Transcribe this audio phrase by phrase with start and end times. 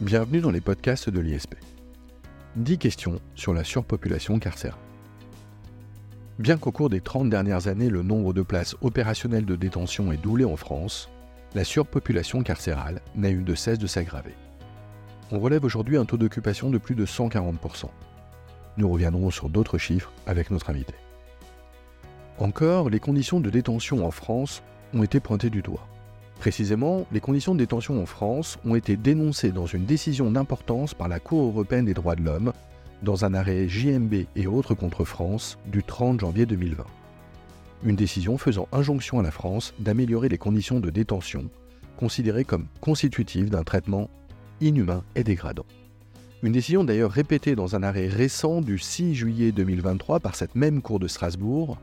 [0.00, 1.56] Bienvenue dans les podcasts de l'ISP.
[2.54, 4.78] 10 questions sur la surpopulation carcérale.
[6.38, 10.16] Bien qu'au cours des 30 dernières années, le nombre de places opérationnelles de détention ait
[10.16, 11.10] doublé en France,
[11.56, 14.36] la surpopulation carcérale n'a eu de cesse de s'aggraver.
[15.32, 17.86] On relève aujourd'hui un taux d'occupation de plus de 140%.
[18.76, 20.94] Nous reviendrons sur d'autres chiffres avec notre invité.
[22.38, 24.62] Encore, les conditions de détention en France
[24.94, 25.88] ont été pointées du doigt.
[26.38, 31.08] Précisément, les conditions de détention en France ont été dénoncées dans une décision d'importance par
[31.08, 32.52] la Cour européenne des droits de l'homme
[33.02, 36.84] dans un arrêt JMB et autres contre France du 30 janvier 2020.
[37.84, 41.48] Une décision faisant injonction à la France d'améliorer les conditions de détention,
[41.96, 44.08] considérées comme constitutives d'un traitement
[44.60, 45.66] inhumain et dégradant.
[46.44, 50.82] Une décision d'ailleurs répétée dans un arrêt récent du 6 juillet 2023 par cette même
[50.82, 51.78] Cour de Strasbourg,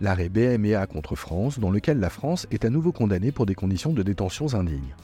[0.00, 3.92] l'arrêt BMEA contre France, dans lequel la France est à nouveau condamnée pour des conditions
[3.92, 4.94] de détention indignes.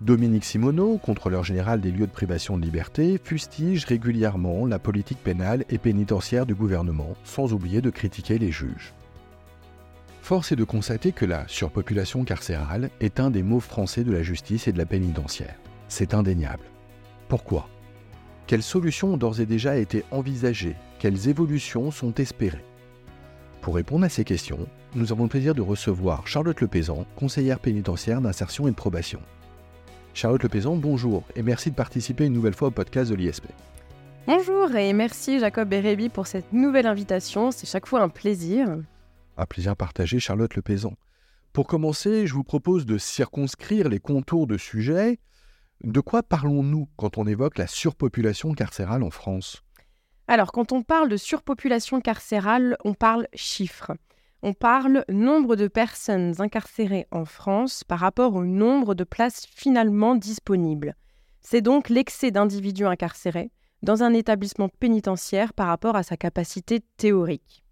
[0.00, 5.64] Dominique Simoneau, contrôleur général des lieux de privation de liberté, fustige régulièrement la politique pénale
[5.70, 8.92] et pénitentiaire du gouvernement, sans oublier de critiquer les juges.
[10.20, 14.22] Force est de constater que la surpopulation carcérale est un des maux français de la
[14.22, 15.54] justice et de la pénitentiaire.
[15.88, 16.64] C'est indéniable.
[17.28, 17.68] Pourquoi?
[18.46, 20.76] Quelles solutions ont d'ores et déjà été envisagées?
[20.98, 22.64] Quelles évolutions sont espérées?
[23.64, 28.20] Pour répondre à ces questions, nous avons le plaisir de recevoir Charlotte Lepézan, conseillère pénitentiaire
[28.20, 29.20] d'insertion et de probation.
[30.12, 33.46] Charlotte Lepézan, bonjour et merci de participer une nouvelle fois au podcast de l'ISP.
[34.26, 38.68] Bonjour et merci Jacob Bérébi pour cette nouvelle invitation, c'est chaque fois un plaisir.
[39.38, 40.92] Un plaisir partagé, Charlotte Lepézan.
[41.54, 45.18] Pour commencer, je vous propose de circonscrire les contours de sujet.
[45.82, 49.63] De quoi parlons-nous quand on évoque la surpopulation carcérale en France?
[50.26, 53.92] Alors, quand on parle de surpopulation carcérale, on parle chiffres.
[54.42, 60.14] On parle nombre de personnes incarcérées en France par rapport au nombre de places finalement
[60.14, 60.96] disponibles.
[61.40, 63.50] C'est donc l'excès d'individus incarcérés
[63.82, 67.62] dans un établissement pénitentiaire par rapport à sa capacité théorique.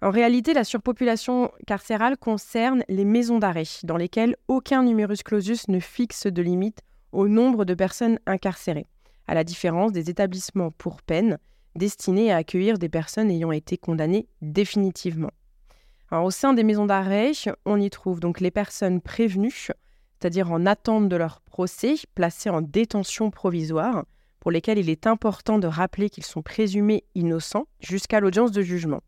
[0.00, 5.80] En réalité, la surpopulation carcérale concerne les maisons d'arrêt, dans lesquelles aucun numerus clausus ne
[5.80, 8.86] fixe de limite au nombre de personnes incarcérées,
[9.26, 11.38] à la différence des établissements pour peine,
[11.76, 15.30] destinés à accueillir des personnes ayant été condamnées définitivement.
[16.12, 17.32] au sein des maisons d'arrêt,
[17.64, 19.70] on y trouve donc les personnes prévenues,
[20.18, 24.04] c'est-à-dire en attente de leur procès, placées en détention provisoire,
[24.40, 29.02] pour lesquelles il est important de rappeler qu'ils sont présumés innocents jusqu'à l'audience de jugement.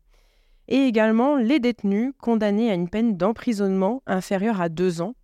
[0.67, 5.15] Et également les détenus condamnés à une peine d'emprisonnement inférieure à deux ans,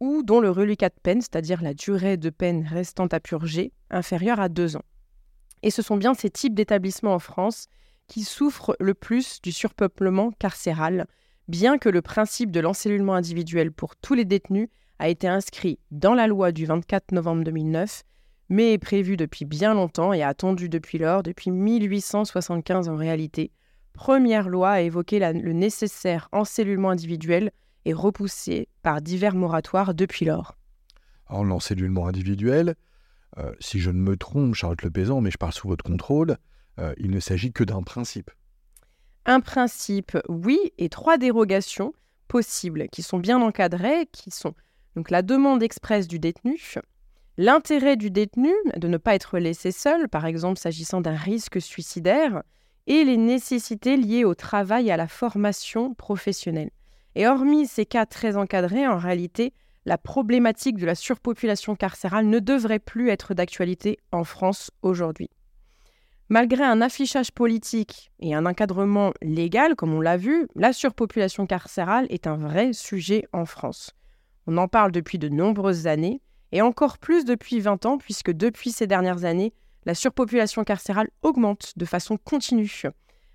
[0.00, 4.40] ou dont le reliquat de peine, c'est-à-dire la durée de peine restante à purger, inférieure
[4.40, 4.82] à deux ans.
[5.62, 7.68] Et ce sont bien ces types d'établissements en France
[8.08, 11.06] qui souffrent le plus du surpeuplement carcéral,
[11.48, 14.68] bien que le principe de l'encellulement individuel pour tous les détenus
[14.98, 18.02] a été inscrit dans la loi du 24 novembre 2009,
[18.48, 23.50] mais est prévu depuis bien longtemps et attendu depuis lors, depuis 1875 en réalité.
[23.92, 27.50] Première loi à évoquer le nécessaire encellulement individuel
[27.84, 30.56] et repoussé par divers moratoires depuis lors.
[31.28, 32.74] Alors l'encellulement individuel,
[33.38, 36.36] euh, si je ne me trompe, Charlotte Lepézan, mais je parle sous votre contrôle,
[36.78, 38.30] euh, il ne s'agit que d'un principe.
[39.24, 41.92] Un principe, oui, et trois dérogations
[42.28, 44.54] possibles qui sont bien encadrées, qui sont
[44.96, 46.60] donc la demande expresse du détenu,
[47.38, 52.42] l'intérêt du détenu de ne pas être laissé seul, par exemple s'agissant d'un risque suicidaire,
[52.86, 56.70] et les nécessités liées au travail et à la formation professionnelle.
[57.14, 59.52] Et hormis ces cas très encadrés, en réalité,
[59.84, 65.28] la problématique de la surpopulation carcérale ne devrait plus être d'actualité en France aujourd'hui.
[66.28, 72.06] Malgré un affichage politique et un encadrement légal, comme on l'a vu, la surpopulation carcérale
[72.08, 73.90] est un vrai sujet en France.
[74.46, 76.22] On en parle depuis de nombreuses années,
[76.52, 79.52] et encore plus depuis 20 ans, puisque depuis ces dernières années,
[79.84, 82.88] la surpopulation carcérale augmente de façon continue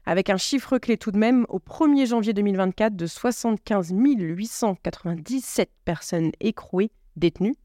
[0.08, 6.32] avec un chiffre clé tout de même au 1er janvier 2024 de 75 897 personnes
[6.40, 7.58] écrouées, détenues,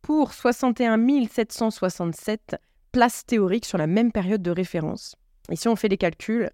[0.00, 2.54] pour 61 767
[2.92, 5.16] places théoriques sur la même période de référence.
[5.50, 6.50] Et si on fait les calculs,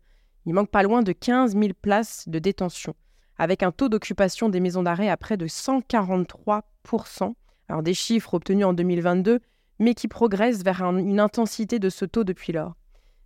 [0.47, 2.95] il manque pas loin de 15 000 places de détention,
[3.37, 7.35] avec un taux d'occupation des maisons d'arrêt à près de 143%.
[7.69, 9.41] Alors des chiffres obtenus en 2022,
[9.79, 12.77] mais qui progressent vers une intensité de ce taux depuis lors.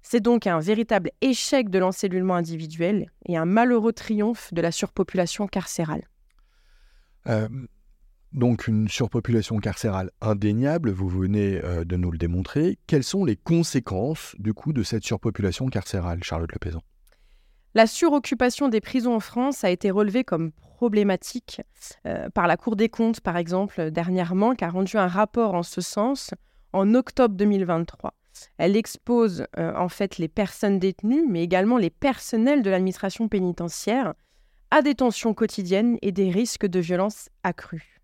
[0.02, 5.46] C'est donc un véritable échec de l'encellulement individuel et un malheureux triomphe de la surpopulation
[5.46, 6.08] carcérale.
[7.28, 7.48] Euh,
[8.32, 12.78] donc une surpopulation carcérale indéniable, vous venez euh, de nous le démontrer.
[12.86, 16.82] Quelles sont les conséquences du coup de cette surpopulation carcérale, Charlotte Lepézan
[17.74, 21.60] La suroccupation des prisons en France a été relevée comme problématique
[22.06, 25.62] euh, par la Cour des comptes, par exemple, dernièrement, qui a rendu un rapport en
[25.62, 26.32] ce sens
[26.72, 28.14] en octobre 2023.
[28.58, 34.14] Elle expose euh, en fait les personnes détenues, mais également les personnels de l'administration pénitentiaire
[34.70, 38.00] à des tensions quotidiennes et des risques de violence accrus.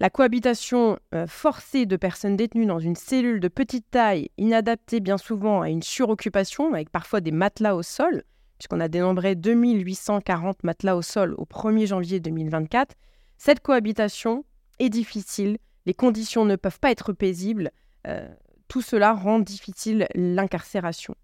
[0.00, 5.18] La cohabitation euh, forcée de personnes détenues dans une cellule de petite taille, inadaptée bien
[5.18, 8.24] souvent à une suroccupation, avec parfois des matelas au sol,
[8.58, 12.94] puisqu'on a dénombré 2840 matelas au sol au 1er janvier 2024,
[13.36, 14.44] cette cohabitation
[14.78, 17.70] est difficile, les conditions ne peuvent pas être paisibles,
[18.06, 18.28] euh,
[18.68, 21.14] tout cela rend difficile l'incarcération.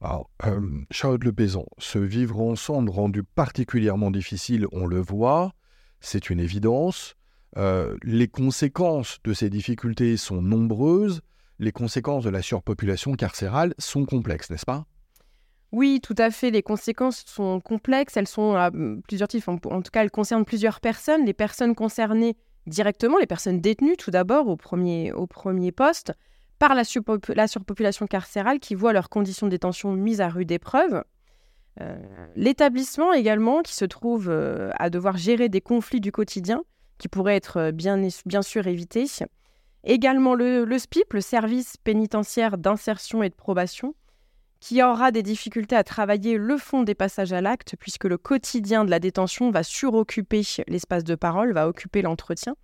[0.00, 0.60] Alors, euh,
[0.90, 1.34] Charlotte Le
[1.78, 5.52] ce vivre ensemble rendu particulièrement difficile, on le voit,
[6.00, 7.16] c'est une évidence.
[7.58, 11.20] Euh, les conséquences de ces difficultés sont nombreuses,
[11.58, 14.86] les conséquences de la surpopulation carcérale sont complexes, n'est-ce pas?
[15.72, 16.50] Oui, tout à fait.
[16.50, 18.16] Les conséquences sont complexes.
[18.16, 18.70] Elles sont à
[19.06, 19.46] plusieurs types.
[19.46, 21.24] En, tout cas, elles concernent plusieurs personnes.
[21.24, 22.36] Les personnes concernées
[22.66, 26.12] directement, les personnes détenues tout d'abord au premier, au premier poste,
[26.58, 26.82] par la,
[27.34, 31.02] la, surpopulation carcérale qui voit leurs conditions de détention mises à rude épreuve.
[31.80, 31.96] Euh,
[32.36, 36.62] l'établissement également qui se trouve euh, à devoir gérer des conflits du quotidien
[36.98, 39.06] qui pourraient être euh, bien, bien sûr évités.
[39.84, 43.94] Également le, le SPIP, le service pénitentiaire d'insertion et de probation,
[44.60, 48.84] qui aura des difficultés à travailler le fond des passages à l'acte, puisque le quotidien
[48.84, 52.54] de la détention va suroccuper l'espace de parole, va occuper l'entretien.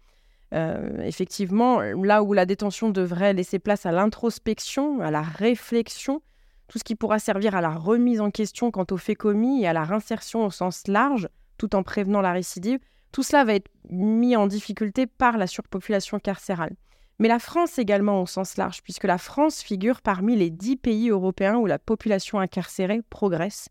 [0.55, 6.21] Euh, effectivement, là où la détention devrait laisser place à l'introspection, à la réflexion,
[6.69, 9.67] tout ce qui pourra servir à la remise en question quant aux faits commis et
[9.67, 12.79] à la réinsertion au sens large, tout en prévenant la récidive,
[13.11, 16.77] tout cela va être mis en difficulté par la surpopulation carcérale
[17.19, 21.11] mais la France également au sens large, puisque la France figure parmi les dix pays
[21.11, 23.69] européens où la population incarcérée progresse,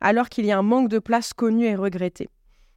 [0.00, 2.28] alors qu'il y a un manque de places connu et regretté.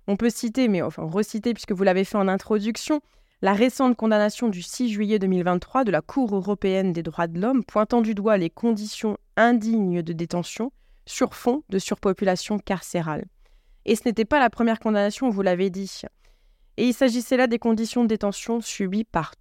[0.08, 3.00] On peut citer, mais enfin reciter puisque vous l'avez fait en introduction,
[3.42, 7.64] la récente condamnation du 6 juillet 2023 de la Cour européenne des droits de l'homme
[7.64, 10.72] pointant du doigt les conditions indignes de détention
[11.06, 13.26] sur fond de surpopulation carcérale.
[13.86, 16.04] Et ce n'était pas la première condamnation, vous l'avez dit.
[16.78, 19.36] Et il s'agissait là des conditions de détention subies par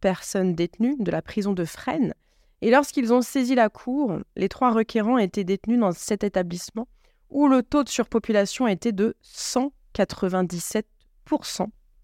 [0.00, 2.14] personnes détenues de la prison de Fresnes.
[2.60, 6.86] Et lorsqu'ils ont saisi la cour, les trois requérants étaient détenus dans cet établissement
[7.30, 10.84] où le taux de surpopulation était de 197%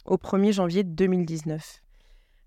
[0.06, 1.82] au 1er janvier 2019.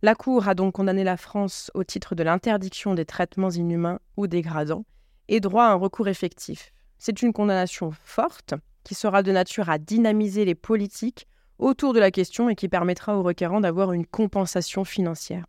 [0.01, 4.25] La Cour a donc condamné la France au titre de l'interdiction des traitements inhumains ou
[4.25, 4.83] dégradants
[5.27, 6.73] et droit à un recours effectif.
[6.97, 11.27] C'est une condamnation forte qui sera de nature à dynamiser les politiques
[11.61, 15.45] autour de la question et qui permettra aux requérants d'avoir une compensation financière.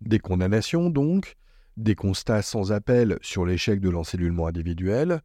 [0.00, 1.36] Des condamnations donc,
[1.76, 5.22] des constats sans appel sur l'échec de l'encellulement individuel.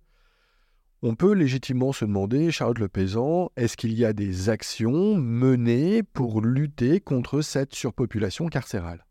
[1.04, 6.02] On peut légitimement se demander, Charlotte Le Pézant, est-ce qu'il y a des actions menées
[6.02, 9.06] pour lutter contre cette surpopulation carcérale?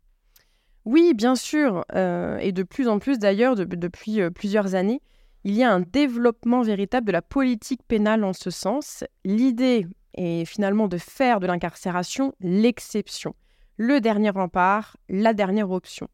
[0.85, 5.01] Oui, bien sûr, euh, et de plus en plus d'ailleurs depuis euh, plusieurs années.
[5.43, 9.03] Il y a un développement véritable de la politique pénale en ce sens.
[9.23, 9.85] L'idée
[10.17, 13.35] et finalement de faire de l'incarcération l'exception,
[13.77, 16.09] le dernier rempart, la dernière option.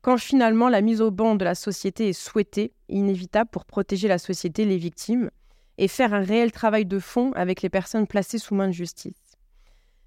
[0.00, 4.18] Quand finalement la mise au banc de la société est souhaitée, inévitable pour protéger la
[4.18, 5.30] société, les victimes,
[5.78, 9.36] et faire un réel travail de fond avec les personnes placées sous main de justice.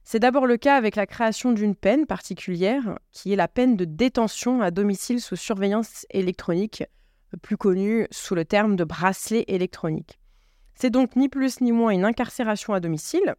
[0.03, 3.85] C'est d'abord le cas avec la création d'une peine particulière, qui est la peine de
[3.85, 6.83] détention à domicile sous surveillance électronique,
[7.41, 10.19] plus connue sous le terme de bracelet électronique.
[10.75, 13.35] C'est donc ni plus ni moins une incarcération à domicile.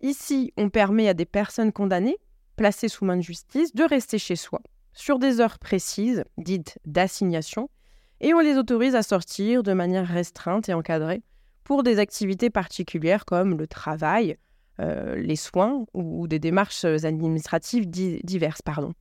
[0.00, 2.16] Ici, on permet à des personnes condamnées,
[2.56, 4.60] placées sous main de justice, de rester chez soi,
[4.92, 7.68] sur des heures précises, dites d'assignation,
[8.20, 11.22] et on les autorise à sortir de manière restreinte et encadrée
[11.64, 14.36] pour des activités particulières comme le travail,
[14.80, 18.62] euh, les soins ou, des démarches administratives diverses.
[18.62, 18.94] Pardon.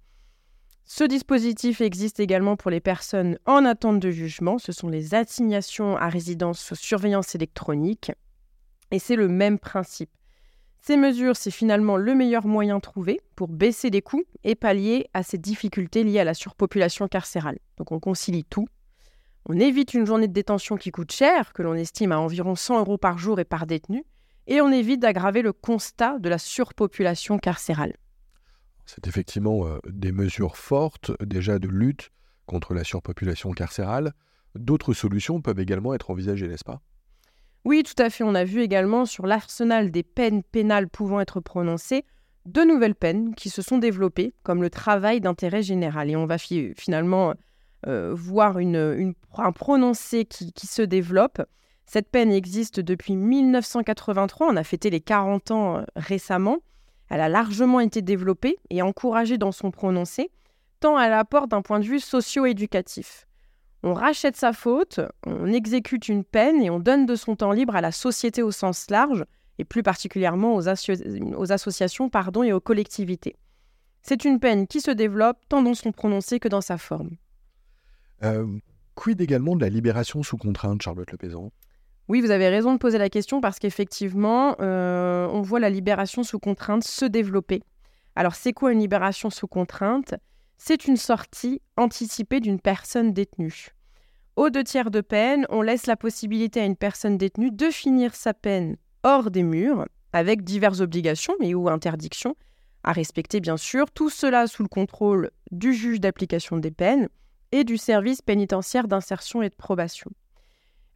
[0.90, 4.58] Ce dispositif existe également pour les personnes en attente de jugement.
[4.58, 8.14] Ce sont les assignations à résidence sous surveillance électronique.
[8.92, 10.10] Et c'est le même principe.
[10.82, 15.24] Ces mesures, c'est finalement le meilleur moyen trouvé pour baisser les coûts et pallier à
[15.24, 17.60] ces difficultés liées à la surpopulation carcérale.
[17.76, 18.70] Donc on concilie tout.
[19.46, 22.80] On évite une journée de détention qui coûte cher, que l'on estime à environ 100
[22.80, 24.06] euros par jour et par détenu,
[24.48, 27.98] et on évite d'aggraver le constat de la surpopulation carcérale.
[28.88, 32.10] C'est effectivement euh, des mesures fortes déjà de lutte
[32.46, 34.14] contre la surpopulation carcérale.
[34.56, 36.82] D'autres solutions peuvent également être envisagées, n'est-ce pas?
[37.66, 38.24] Oui, tout à fait.
[38.24, 42.06] On a vu également sur l'arsenal des peines pénales pouvant être prononcées
[42.46, 46.10] de nouvelles peines qui se sont développées, comme le travail d'intérêt général.
[46.10, 47.34] Et on va finalement
[47.86, 51.42] euh, voir un prononcé qui, qui, se développe.
[51.86, 54.48] Cette peine existe depuis 1983.
[54.48, 56.60] On a fêté les 40 ans euh, récemment.
[57.10, 60.30] Elle a largement été développée et encouragée dans son prononcé,
[60.80, 63.28] tant elle apporte d'un point de vue socio-éducatif.
[63.84, 67.76] On rachète sa faute, on exécute une peine et on donne de son temps libre
[67.76, 69.24] à la société au sens large,
[69.60, 72.10] et plus particulièrement aux, associations
[72.44, 73.36] et aux collectivités.
[74.04, 77.12] C'est une peine qui se développe tant dans son prononcé que dans sa forme.
[78.24, 78.48] Euh,
[78.96, 81.52] quid également de la libération sous contrainte, Charlotte Lepézan?
[82.08, 86.24] Oui, vous avez raison de poser la question parce qu'effectivement, euh, on voit la libération
[86.24, 87.64] sous contrainte se développer.
[88.16, 90.16] Alors, c'est quoi une libération sous contrainte?
[90.58, 93.68] C'est une sortie anticipée d'une personne détenue.
[94.36, 98.16] Au deux tiers de peine, on laisse la possibilité à une personne détenue de finir
[98.16, 102.36] sa peine hors des murs, avec diverses obligations et ou interdictions
[102.84, 107.10] à respecter bien sûr, tout cela sous le contrôle du juge d'application des peines
[107.52, 110.10] et du service pénitentiaire d'insertion et de probation.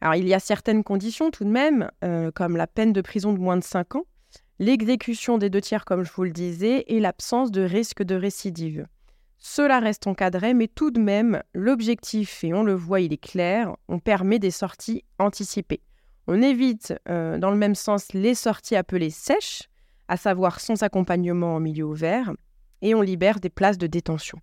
[0.02, 3.32] Alors il y a certaines conditions tout de même, euh, comme la peine de prison
[3.32, 4.04] de moins de 5 ans,
[4.58, 8.88] l'exécution des deux tiers comme je vous le disais, et l'absence de risque de récidive.
[9.38, 13.76] Cela reste encadré, mais tout de même, l'objectif, et on le voit, il est clair,
[13.88, 15.82] on permet des sorties anticipées.
[16.26, 19.68] On évite, euh, dans le même sens, les sorties appelées sèches,
[20.08, 22.32] à savoir sans accompagnement en milieu ouvert,
[22.80, 24.40] et on libère des places de détention.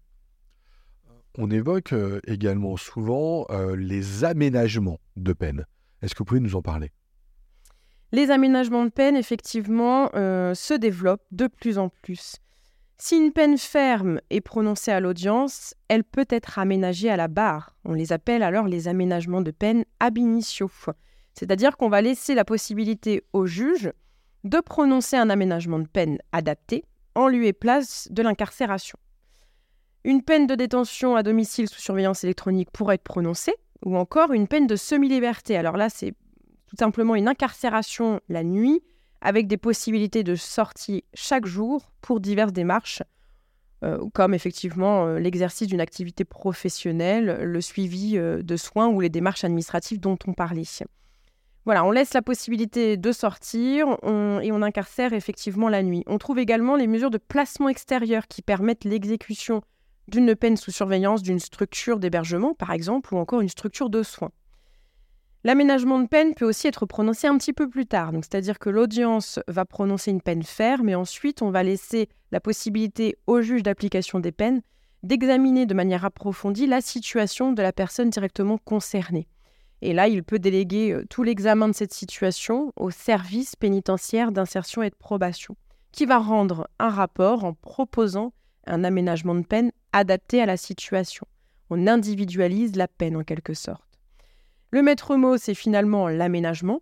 [1.38, 5.66] On évoque euh, également souvent euh, les aménagements de peine.
[6.02, 6.92] Est-ce que vous pouvez nous en parler?
[8.12, 12.38] Les aménagements de peine, effectivement, euh, se développent de plus en plus.
[12.98, 17.76] Si une peine ferme est prononcée à l'audience, elle peut être aménagée à la barre.
[17.86, 20.70] On les appelle alors les aménagements de peine ab initio.
[21.34, 23.94] C'est-à-dire qu'on va laisser la possibilité au juge
[24.44, 26.84] de prononcer un aménagement de peine adapté
[27.16, 28.98] en lieu et place de l'incarcération.
[30.06, 34.48] Une peine de détention à domicile sous surveillance électronique pourrait être prononcée, ou encore une
[34.48, 35.58] peine de semi-liberté.
[35.58, 36.14] Alors là, c'est
[36.68, 38.82] tout simplement une incarcération la nuit,
[39.22, 43.04] avec des possibilités de sortie chaque jour pour diverses démarches,
[43.84, 49.10] euh, comme effectivement euh, l'exercice d'une activité professionnelle, le suivi euh, de soins ou les
[49.10, 50.64] démarches administratives dont on parlait.
[51.66, 53.98] Voilà, on laisse la possibilité de sortir
[54.42, 56.04] et on incarcère effectivement la nuit.
[56.08, 59.62] On trouve également les mesures de placement extérieur qui permettent l'exécution
[60.10, 64.32] d'une peine sous surveillance d'une structure d'hébergement, par exemple, ou encore une structure de soins.
[65.46, 69.40] L'aménagement de peine peut aussi être prononcé un petit peu plus tard, c'est-à-dire que l'audience
[69.48, 74.20] va prononcer une peine ferme et ensuite on va laisser la possibilité au juge d'application
[74.20, 74.62] des peines
[75.04, 79.28] d'examiner de manière approfondie la situation de la personne directement concernée.
[79.82, 84.84] Et là, il peut déléguer euh, tout l'examen de cette situation au service pénitentiaire d'insertion
[84.84, 85.56] et de probation,
[85.92, 88.34] qui va rendre un rapport en proposant
[88.70, 91.26] un aménagement de peine adapté à la situation.
[91.70, 93.84] On individualise la peine en quelque sorte.
[94.72, 96.82] Le maître mot, c'est finalement l'aménagement,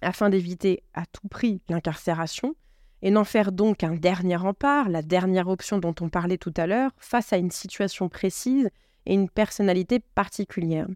[0.00, 2.54] afin d'éviter à tout prix l'incarcération,
[3.02, 6.66] et n'en faire donc un dernier rempart, la dernière option dont on parlait tout à
[6.66, 8.70] l'heure, face à une situation précise
[9.06, 10.86] et une personnalité particulière.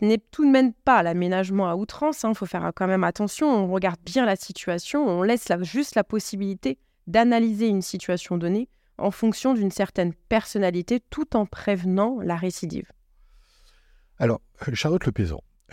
[0.00, 3.04] Ce n'est tout de même pas l'aménagement à outrance, il hein, faut faire quand même
[3.04, 8.68] attention, on regarde bien la situation, on laisse juste la possibilité d'analyser une situation donnée
[8.98, 12.90] en fonction d'une certaine personnalité tout en prévenant la récidive.
[14.18, 15.12] Alors, euh, Charlotte Le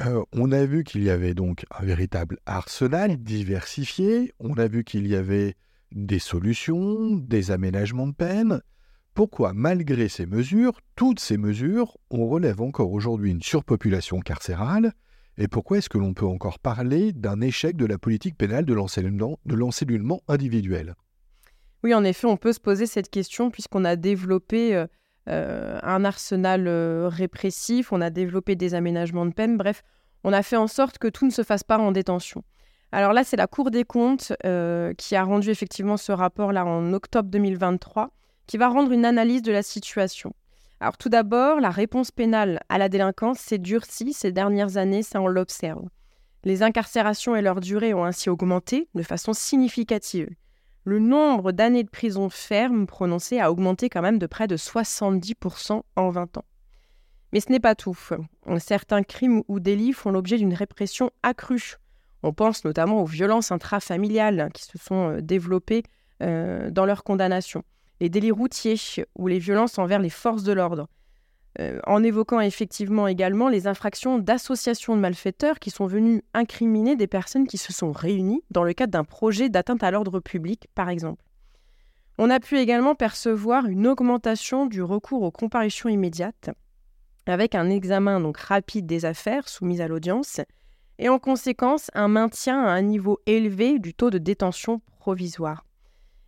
[0.01, 4.83] euh, on a vu qu'il y avait donc un véritable arsenal diversifié, on a vu
[4.83, 5.55] qu'il y avait
[5.93, 8.61] des solutions, des aménagements de peine.
[9.13, 14.91] Pourquoi, malgré ces mesures, toutes ces mesures, on relève encore aujourd'hui une surpopulation carcérale
[15.37, 18.73] Et pourquoi est-ce que l'on peut encore parler d'un échec de la politique pénale de
[18.73, 20.95] l'encellulement individuel?
[21.85, 24.87] Oui, en effet, on peut se poser cette question puisqu'on a développé euh,
[25.29, 29.83] euh, un arsenal euh, répressif, on a développé des aménagements de peine, bref,
[30.23, 32.43] on a fait en sorte que tout ne se fasse pas en détention.
[32.91, 34.33] Alors là, c'est la Cour des comptes
[34.97, 38.09] qui a rendu effectivement ce rapport-là en octobre 2023,
[38.47, 40.33] qui va rendre une analyse de la situation.
[40.79, 45.21] Alors tout d'abord, la réponse pénale à la délinquance s'est durcie ces dernières années, ça
[45.21, 45.87] on l'observe.
[46.45, 50.29] Les incarcérations et leur durée ont ainsi augmenté de façon significative
[50.85, 55.81] le nombre d'années de prison ferme prononcées a augmenté quand même de près de 70%
[55.95, 56.45] en 20 ans.
[57.33, 57.97] Mais ce n'est pas tout.
[58.59, 61.75] Certains crimes ou délits font l'objet d'une répression accrue.
[62.23, 65.83] On pense notamment aux violences intrafamiliales qui se sont euh, développées
[66.23, 67.63] euh, dans leur condamnation,
[67.99, 68.77] les délits routiers
[69.15, 70.87] ou les violences envers les forces de l'ordre.
[71.61, 77.07] Euh, en évoquant effectivement également les infractions d'associations de malfaiteurs qui sont venus incriminer des
[77.07, 80.89] personnes qui se sont réunies dans le cadre d'un projet d'atteinte à l'ordre public, par
[80.89, 81.23] exemple.
[82.17, 86.49] On a pu également percevoir une augmentation du recours aux comparutions immédiates,
[87.25, 90.41] avec un examen donc rapide des affaires soumises à l'audience,
[90.97, 95.65] et en conséquence un maintien à un niveau élevé du taux de détention provisoire.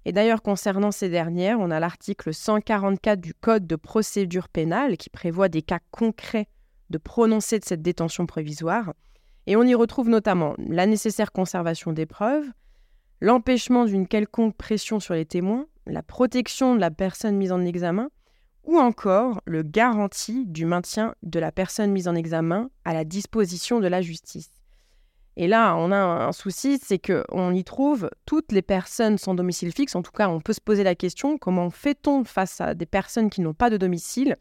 [0.08, 5.10] Et d'ailleurs, concernant ces dernières, on a l'article 144 du Code de procédure pénale qui
[5.10, 6.48] prévoit des cas concrets
[6.90, 8.94] de prononcer de cette détention provisoire.
[9.48, 12.46] Et on y retrouve notamment la nécessaire conservation des preuves,
[13.20, 18.10] l'empêchement d'une quelconque pression sur les témoins, la protection de la personne mise en examen,
[18.64, 23.82] ou encore le garantie du maintien de la personne mise en examen à la disposition
[23.82, 24.57] de la justice.
[25.40, 29.72] Et là, on a un souci, c'est qu'on y trouve toutes les personnes sans domicile
[29.72, 29.96] fixe.
[29.96, 33.30] En tout cas, on peut se poser la question, comment fait-on face à des personnes
[33.30, 34.36] qui n'ont pas de domicile?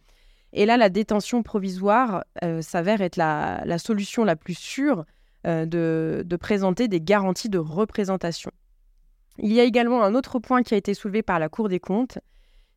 [0.55, 5.05] Et là, la détention provisoire euh, s'avère être la, solution la plus sûre
[5.47, 8.51] euh, de, de présenter des garanties de représentation.
[9.39, 11.79] Il y a également un autre point qui a été soulevé par la Cour des
[11.79, 12.19] comptes,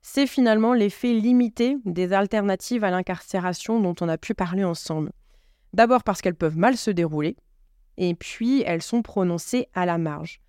[0.01, 5.13] c'est finalement l'effet limité des alternatives à l'incarcération dont on a pu parler ensemble.
[5.71, 7.37] D'abord parce qu'elles peuvent mal se dérouler,
[7.99, 10.41] et puis elles sont prononcées à la marge.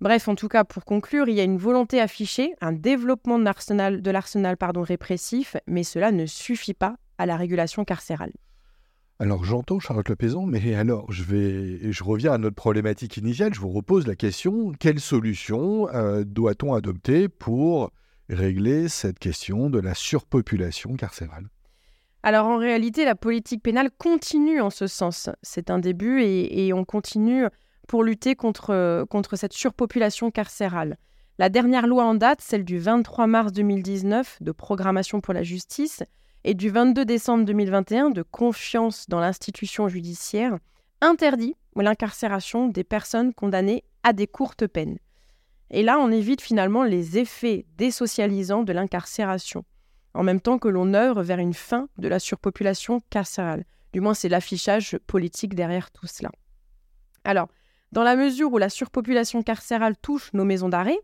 [0.00, 4.10] Bref, en tout cas, pour conclure, il y a une volonté affichée, un développement de
[4.10, 8.32] l'arsenal, répressif, mais cela ne suffit pas à la régulation carcérale.
[9.20, 13.54] Alors j'entends Charlotte Lepézan, mais alors je reviens à notre problématique initiale.
[13.54, 17.92] Je vous repose la question quelle solution euh, doit-on adopter pour
[18.28, 21.48] régler cette question de la surpopulation carcérale?
[22.26, 25.28] Alors en réalité, la politique pénale continue en ce sens.
[25.42, 27.44] C'est un début et, on continue
[27.86, 30.96] pour lutter contre, contre cette surpopulation carcérale.
[31.38, 36.02] La dernière loi en date, celle du 23 mars 2019 de programmation pour la justice
[36.44, 40.56] et du 22 décembre 2021 de confiance dans l'institution judiciaire,
[41.02, 44.96] interdit l'incarcération des personnes condamnées à des courtes peines.
[45.70, 49.66] Et là, on évite finalement les effets désocialisants de l'incarcération
[50.14, 53.64] en même temps que l'on œuvre vers une fin de la surpopulation carcérale.
[53.92, 56.30] Du moins, c'est l'affichage politique derrière tout cela.
[57.24, 57.48] Alors,
[57.92, 60.98] dans la mesure où la surpopulation carcérale touche nos maisons d'arrêt,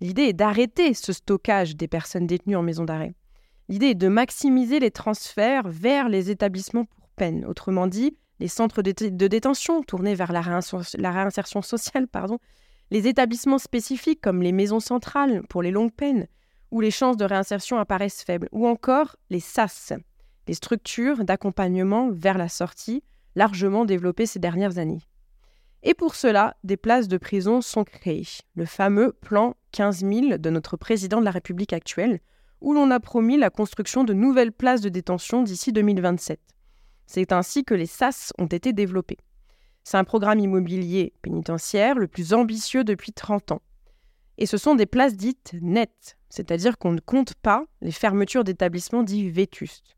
[0.00, 3.14] l'idée est d'arrêter ce stockage des personnes détenues en maison d'arrêt.
[3.68, 7.44] L'idée est de maximiser les transferts vers les établissements pour peine.
[7.46, 12.38] Autrement dit, les centres de, détention tournés vers la, réinsertion sociale, pardon,
[12.90, 16.26] les établissements spécifiques comme les maisons centrales pour les longues peines,
[16.72, 19.92] où les chances de réinsertion apparaissent faibles, ou encore les SAS,
[20.48, 23.04] les structures d'accompagnement vers la sortie,
[23.36, 25.02] largement développées ces dernières années.
[25.84, 30.50] Et pour cela, des places de prison sont créées, le fameux plan 15 000 de
[30.50, 32.20] notre président de la République actuelle,
[32.62, 36.40] où l'on a promis la construction de nouvelles places de détention d'ici 2027.
[37.06, 39.18] C'est ainsi que les SAS ont été développés.
[39.84, 43.62] C'est un programme immobilier pénitentiaire le plus ambitieux depuis 30 ans.
[44.42, 49.04] Et ce sont des places dites nettes, c'est-à-dire qu'on ne compte pas les fermetures d'établissements
[49.04, 49.96] dits vétustes.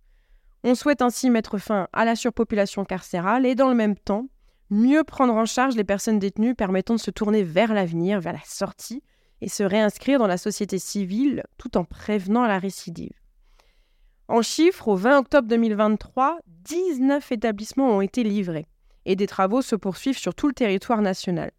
[0.65, 4.29] On souhaite ainsi mettre fin à la surpopulation carcérale et dans le même temps,
[4.69, 8.45] mieux prendre en charge les personnes détenues permettant de se tourner vers l'avenir, vers la
[8.45, 9.03] sortie,
[9.41, 13.19] et se réinscrire dans la société civile tout en prévenant la récidive.
[14.29, 18.67] En chiffres, au 20 octobre 2023, 19 établissements ont été livrés
[19.07, 21.51] et des travaux se poursuivent sur tout le territoire national.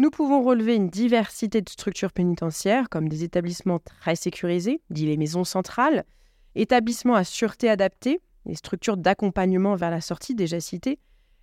[0.00, 5.18] Nous pouvons relever une diversité de structures pénitentiaires, comme des établissements très sécurisés, dits les
[5.18, 6.06] maisons centrales,
[6.54, 10.98] établissements à sûreté adaptée, les structures d'accompagnement vers la sortie déjà citées,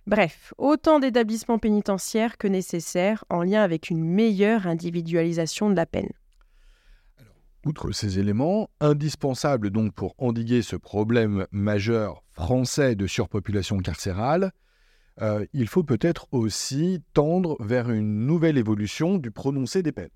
[0.08, 6.10] bref, autant d'établissements pénitentiaires que nécessaires en lien avec une meilleure individualisation de la peine.
[7.64, 14.50] outre ces éléments, indispensables donc pour endiguer ce problème majeur français de surpopulation carcérale,
[15.22, 20.10] euh, il faut peut-être aussi tendre vers une nouvelle évolution du prononcé des peines.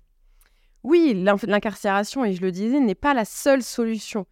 [0.83, 4.25] Oui, l'incarcération, et je le disais, n'est pas la seule solution.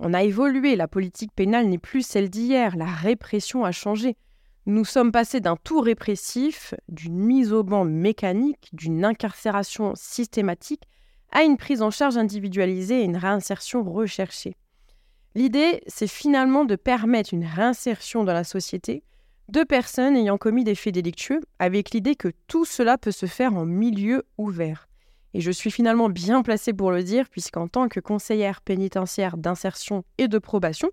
[0.00, 4.16] On a évolué, la politique pénale n'est plus celle d'hier, la répression a changé.
[4.66, 10.82] Nous sommes passés d'un tout répressif, d'une mise au banc mécanique, d'une incarcération systématique,
[11.30, 14.56] à une prise en charge individualisée et une réinsertion recherchée.
[15.34, 19.02] L'idée, c'est finalement de permettre une réinsertion dans la société
[19.48, 23.54] deux personnes ayant commis des faits délictueux, avec l'idée que tout cela peut se faire
[23.54, 24.88] en milieu ouvert.
[25.34, 30.04] Et je suis finalement bien placée pour le dire, puisqu'en tant que conseillère pénitentiaire d'insertion
[30.16, 30.90] et de probation,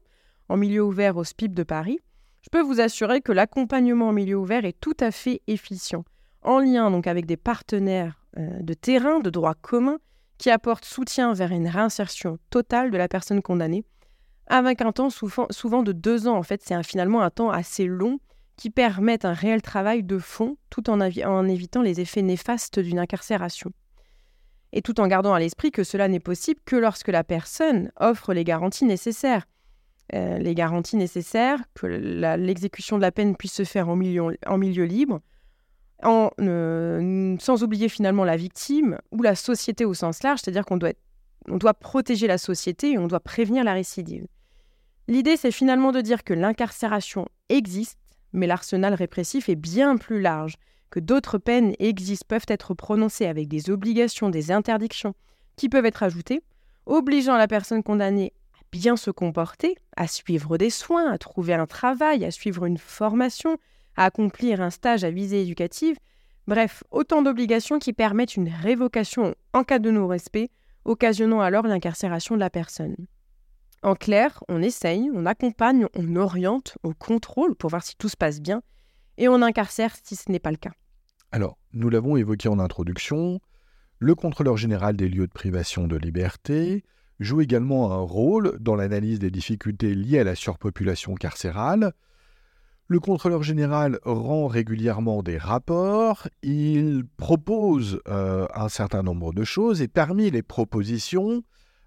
[0.49, 1.99] en milieu ouvert au SPIP de Paris,
[2.41, 6.03] je peux vous assurer que l'accompagnement en milieu ouvert est tout à fait efficient,
[6.41, 9.99] en lien donc avec des partenaires euh, de terrain, de droit commun,
[10.39, 13.85] qui apportent soutien vers une réinsertion totale de la personne condamnée,
[14.47, 16.35] avec un temps souvent, souvent de deux ans.
[16.35, 18.19] En fait, c'est finalement un temps assez long
[18.61, 22.99] qui permettent un réel travail de fond tout en, en évitant les effets néfastes d'une
[22.99, 23.71] incarcération.
[24.71, 28.35] Et tout en gardant à l'esprit que cela n'est possible que lorsque la personne offre
[28.35, 29.47] les garanties nécessaires.
[30.13, 34.59] Euh, les garanties nécessaires, que l'exécution de la peine puisse se faire en milieu, en
[34.59, 35.21] milieu libre,
[36.03, 40.93] sans oublier finalement la victime ou la société au sens large, c'est-à-dire qu'on doit,
[41.47, 44.27] doit protéger la société et on doit prévenir la récidive.
[45.07, 47.97] L'idée, c'est finalement de dire que l'incarcération existe,
[48.33, 50.55] mais l'arsenal répressif est bien plus large,
[50.89, 55.15] que d'autres peines existent, peuvent être prononcées avec des obligations, des interdictions
[55.55, 56.41] qui peuvent être ajoutées,
[56.85, 61.65] obligeant la personne condamnée à bien se comporter, à suivre des soins, à trouver un
[61.65, 63.57] travail, à suivre une formation,
[63.95, 65.97] à accomplir un stage à visée éducative,
[66.47, 70.49] bref, autant d'obligations qui permettent une révocation en cas de non-respect,
[70.85, 72.95] occasionnant alors l'incarcération de la personne.
[73.83, 78.17] En clair, on essaye, on accompagne, on oriente, on contrôle pour voir si tout se
[78.17, 78.61] passe bien,
[79.17, 80.73] et on incarcère si ce n'est pas le cas.
[81.31, 83.39] Alors, nous l'avons évoqué en introduction,
[83.97, 86.83] le contrôleur général des lieux de privation de liberté
[87.19, 91.93] joue également un rôle dans l'analyse des difficultés liées à la surpopulation carcérale.
[92.87, 99.81] Le contrôleur général rend régulièrement des rapports, il propose euh, un certain nombre de choses
[99.81, 101.43] et parmi les propositions,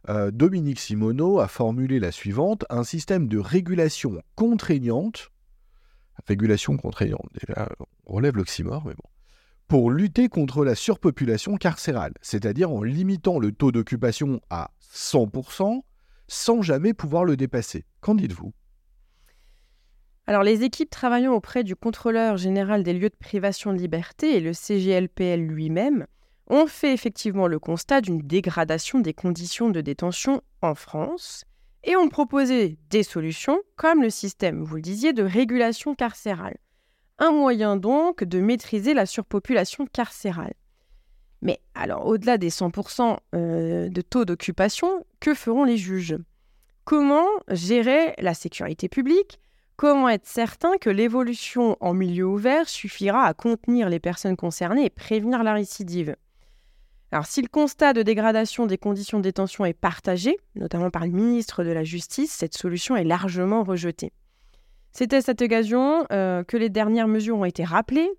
[0.08, 5.30] euh, Dominique Simoneau a formulé la suivante, un système de régulation contraignante,
[6.26, 7.68] régulation contraignante, déjà
[8.06, 9.08] on relève l'oxymore, mais bon,
[9.66, 15.80] pour lutter contre la surpopulation carcérale, c'est-à-dire en limitant le taux d'occupation à 100%
[16.28, 17.84] sans jamais pouvoir le dépasser.
[18.00, 18.52] Qu'en dites-vous?
[20.26, 24.40] Alors, les équipes travaillant auprès du contrôleur général des lieux de privation de liberté et
[24.40, 26.06] le CGLPL lui-même
[26.48, 31.44] ont fait effectivement le constat d'une dégradation des conditions de détention en France
[31.84, 36.56] et ont proposé des solutions comme le système, vous le disiez, de régulation carcérale.
[37.18, 40.54] Un moyen donc de maîtriser la surpopulation carcérale.
[41.42, 46.16] Mais alors, au-delà des 100% euh, de taux d'occupation, que feront les juges?
[46.84, 49.38] Comment gérer la sécurité publique?
[49.76, 54.90] Comment être certain que l'évolution en milieu ouvert suffira à contenir les personnes concernées et
[54.90, 56.16] prévenir la récidive?
[57.14, 61.12] Alors, si le constat de dégradation des conditions de détention est partagé, notamment par le
[61.12, 64.10] ministre de la Justice, cette solution est largement rejetée.
[64.90, 68.10] C'était à cette occasion euh, que les dernières mesures ont été rappelées.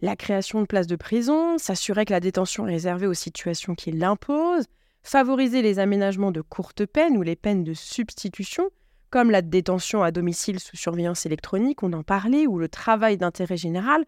[0.00, 3.92] La création de places de prison, s'assurer que la détention est réservée aux situations qui
[3.92, 4.66] l'imposent,
[5.04, 8.70] favoriser les aménagements de courte peine ou les peines de substitution,
[9.10, 13.56] comme la détention à domicile sous surveillance électronique, on en parlait, ou le travail d'intérêt
[13.56, 14.04] général,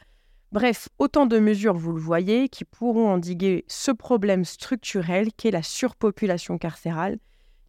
[0.55, 5.65] Bref, autant de mesures, vous le voyez, qui pourront endiguer ce problème structurel qu'est la
[5.65, 7.19] surpopulation carcérale,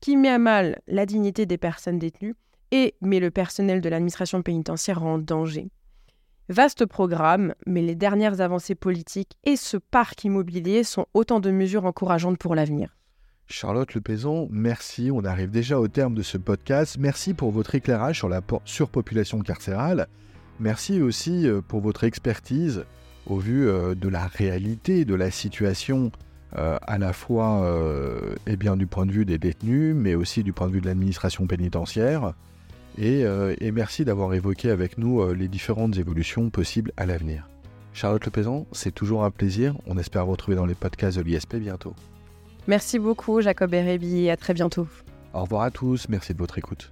[0.01, 2.35] qui met à mal la dignité des personnes détenues
[2.69, 5.71] et met le personnel de l'administration pénitentiaire en danger.
[6.47, 11.85] Vaste programme, mais les dernières avancées politiques et ce parc immobilier sont autant de mesures
[11.85, 12.95] encourageantes pour l'avenir.
[13.47, 15.09] Charlotte Lepézon, merci.
[15.11, 16.97] On arrive déjà au terme de ce podcast.
[16.99, 20.07] Merci pour votre éclairage sur la surpopulation carcérale.
[20.59, 22.85] Merci aussi euh, pour votre expertise
[23.27, 26.11] au vu euh, de la réalité de la situation
[26.57, 27.67] euh, à la fois
[28.47, 30.85] eh bien, du point de vue des détenus, mais aussi du point de vue de
[30.85, 32.33] l'administration pénitentiaire.
[32.97, 33.25] Et,
[33.73, 37.49] merci d'avoir évoqué avec nous les différentes évolutions possibles à l'avenir.
[37.91, 39.75] Charlotte Lepézan, c'est toujours un plaisir.
[39.85, 41.93] On espère vous retrouver dans les podcasts de l'ISP bientôt.
[42.67, 44.87] Merci beaucoup, Jacob Erebi, et à très bientôt.
[45.33, 46.07] Au revoir à tous.
[46.07, 46.89] Merci de votre écoute.